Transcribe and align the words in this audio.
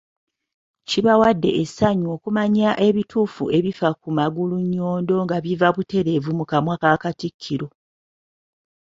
Kkibawadde 0.83 1.49
essanyu 1.61 2.07
okumanya 2.15 2.69
ebituufu 2.87 3.43
ebifa 3.57 3.89
ku 4.01 4.09
Magulunnyondo 4.17 5.15
nga 5.25 5.37
biva 5.43 5.67
buteerevu 5.75 6.31
mu 6.39 6.45
kamwa 6.51 6.75
ka 6.81 6.91
Katikkiro 7.03 7.67